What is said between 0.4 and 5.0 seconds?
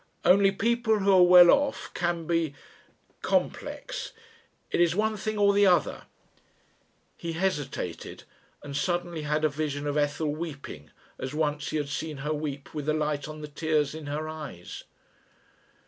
people who are well off can be complex. It is